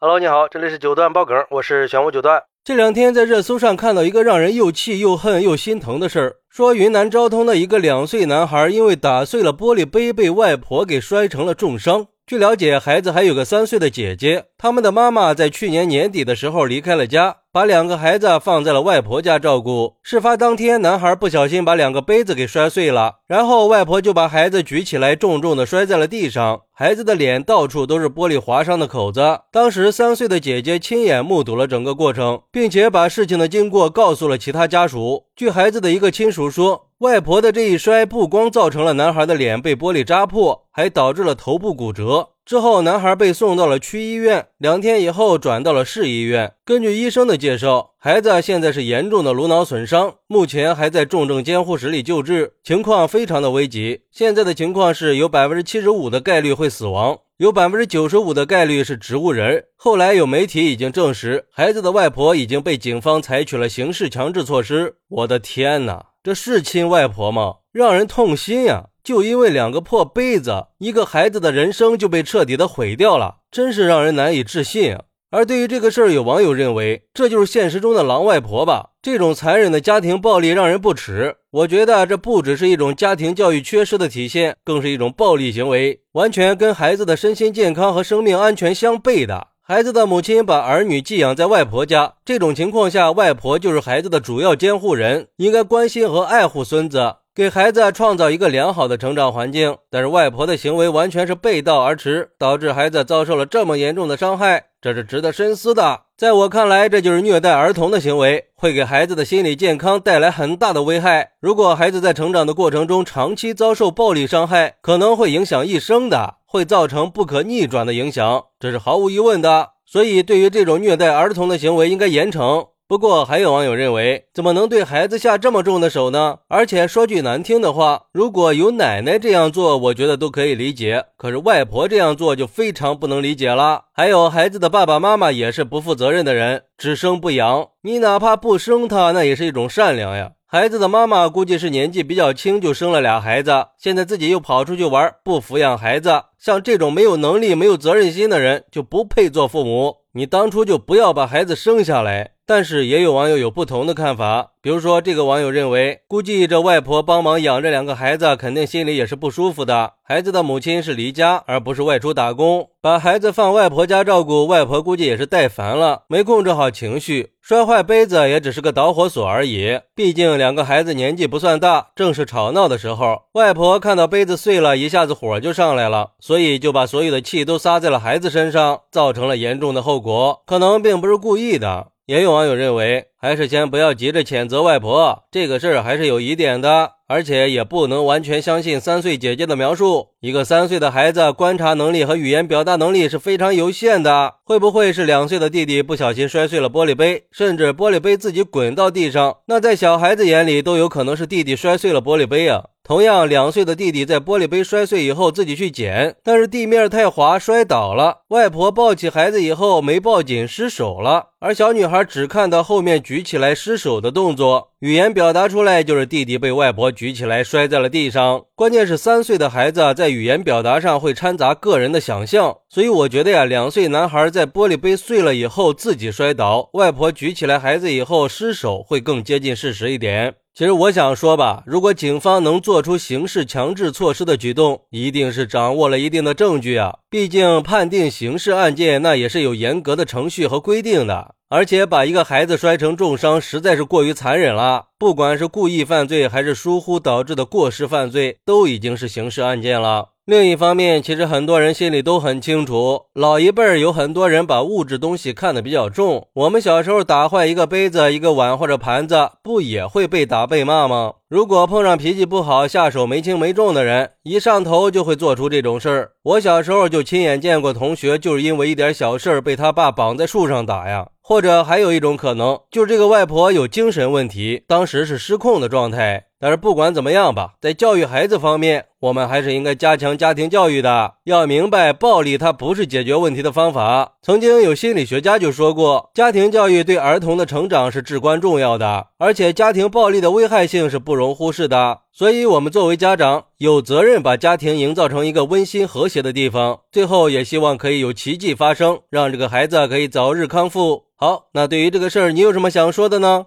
[0.00, 2.40] Hello，你好，这里是九段爆梗，我是玄武九段。
[2.62, 12.06] 这两天在热搜上看到一个让人又气又恨又心疼的事儿，说云南昭通的一个两岁男孩因为打碎了玻璃杯，被外婆给摔成了重伤。
[12.28, 17.36] 据了解，孩子还有个三岁的姐姐，他们的妈妈在去年年底的时候离开了家。
[17.50, 19.94] 把两个孩子放在了外婆家照顾。
[20.02, 26.60] 事发当天，男孩不小心把两个杯子给摔碎了，然后外婆就把孩子举起来，重重的摔在了地上。
[26.70, 29.40] 孩子的脸到处都是玻璃划伤的口子。
[29.50, 35.24] 当时三岁的姐姐亲眼目睹了整个过程，并且把事情的经过告诉了其他家属。
[35.34, 42.30] 据孩子的一个亲属说，外婆的这一摔不光造成了男孩的脸被玻璃扎破，还导致了头部骨折。
[42.44, 46.54] 之后，男孩被送到了区医院，两天以后转到了市医院。
[46.64, 54.00] 根据医生的介绍，孩子现在是严重的颅脑损伤，目前还在重症监护室里救治，情况非常的危急。
[54.10, 59.66] 现在的情况是有百分之七十五的概率会死亡，有百分之九十五的概率是植物人。
[59.76, 64.96] 后来有媒体已经证实，孩子的外婆已经被警方采取了刑事强制措施。
[65.06, 67.58] 我的天哪，这是亲外婆吗？
[67.70, 68.86] 让人痛心呀！
[69.04, 75.04] 就因为两个破杯子，一个孩子的人生就被彻底的毁掉了，真是让人难以置信啊！
[75.30, 78.92] 而对于这个事儿，有网友认为这就是现实中的狼外婆吧？
[79.02, 81.36] 这种残忍的家庭暴力让人不齿。
[81.50, 89.48] 我觉得这不只是一种家庭教育缺失的体现，更是一种暴力行为，完全跟孩子的身心健康和生命安全相悖的。
[89.60, 97.16] 孩子的母亲把儿女寄养在外婆家，这种情况下，外婆就是孩子的主要监护人，应该关心和爱护孙子。
[97.38, 106.00] 给孩子创造一个良好的成长环境，但是外婆的行为完全是背道而驰，导致孩子遭受了这么严重的伤害，这是值得深思的。
[106.16, 111.30] 在我看来，这就是虐待儿童的行为，会给孩子的心理健康带来很大的危害。
[111.38, 119.68] 如果孩子在成长的过程中长期遭受暴力伤害，可能会影响一生的，会造成不可逆转的影响，这是毫无疑问的。
[119.86, 122.70] 所以，对于这种虐待儿童的行为，应该严惩。
[122.88, 126.38] 不过，还有网友认为，怎么能对孩子下这么重的手呢？
[126.48, 131.04] 而且说句难听的话，如果有奶奶这样做，我觉得都可以理解。
[131.18, 133.82] 可是外婆这样做就非常不能理解了。
[133.92, 137.68] 还有孩子的爸爸妈妈也是不负责任的人，只生不养。
[137.82, 140.32] 你哪怕不生他，那也是一种善良呀。
[140.46, 146.22] 孩子的妈妈估计是年纪比较轻就生了俩孩子，现在自己又跑出去玩，不抚养孩子。
[146.38, 149.96] 像这种没有能力、没有责任心的人，就不配做父母。
[150.12, 152.30] 你当初就不要把孩子生下来。
[152.48, 159.92] 但是也有网友有不同的看法，比如说这个网友认为，估计这外婆帮忙养这两个孩子，肯定心里也是不舒服的。
[160.02, 169.78] 孩子的母亲是离家，而不是外出打工，把孩子放外婆家照顾，外婆估计也是带烦了，没控制好情绪，摔坏杯子也只是个导火索而已。
[169.94, 181.88] 毕竟两个孩子年纪不算大，正是吵闹的时候，外婆看到杯子碎了，一下子火就上来了，所以就把所有的气都撒在了孩子身上，造成了严重的后果，可能并不是故意的。
[182.08, 190.10] 也有网友认为，还是先不要急着谴责外婆，这个事儿还是有疑点的，而且也不能完全相信三岁姐姐的描述。
[190.20, 199.38] 一个三岁的孩子，观察能力和语言表达能力是非常有限的，会不会是两岁的弟弟不小心摔碎了玻璃杯，甚至玻璃杯自己滚到地上？
[199.46, 202.66] 那在小孩子眼里，都有可能是弟弟摔碎了玻璃杯啊。
[202.84, 208.22] 同样，两岁的弟弟在玻璃杯摔碎以后自己去捡，但是地面太滑摔倒了。
[208.28, 211.26] 外婆抱起孩子以后没抱紧，失手了。
[211.38, 218.44] 而小女孩只看到后面举起来失手的动作，语言表达出来就是弟弟被外婆举起来摔在了地上。
[218.54, 230.34] 关键是三岁的孩子在语言表达上会掺杂个人的想象，所以我觉得呀，两岁男孩在玻璃杯碎了以后自己摔倒，外婆举起来孩子以后失手会更接近事实一点。
[230.58, 236.98] 其实我想说吧，如果警方能做出刑事强制措施的举动，一定是掌握了一定的证据啊。
[237.08, 241.36] 毕竟判定刑事案件，那也是有严格的程序和规定的。
[241.48, 244.86] 而且把一个孩子摔成重伤，实在是过于残忍了。
[244.98, 250.08] 不管是故意犯罪，还是疏忽导致的过失犯罪，都已经是刑事案件了。
[250.28, 256.28] 另一方面，其实很多人心里都很清楚，老一辈儿有很多人把物质东西看得比较重。
[256.34, 261.14] 我们小时候打坏一个杯子、一个碗或者盘子，不也会被打被骂吗？
[261.30, 266.10] 如果碰上脾气不好、下手没轻没重的人，一上头就会做出这种事儿。
[266.22, 271.08] 我小时候就亲眼见过同学就是因为一点小事儿被他爸绑在树上打呀。
[271.22, 276.27] 或者还有一种可能，就是这个外婆有精神问题，当时是失控的状态。
[276.40, 281.14] 但是不管怎么样吧，在教育孩子方面，我们还是应该加强家庭教育的。
[281.24, 284.12] 要明白，暴力它不是解决问题的方法。
[284.22, 292.00] 曾经有心理学家就说过，家庭教育对儿童的成长是至关重要的，而且家庭暴力的危害性是不容忽视的。
[292.12, 296.80] 所以，我们作为家长，有责任把家庭营造成一个温馨和谐的地方。
[296.90, 301.04] 最后，也希望可以有奇迹发生，让这个孩子可以早日康复。
[301.16, 303.46] 好，那对于这个事儿，你有什么想说的呢？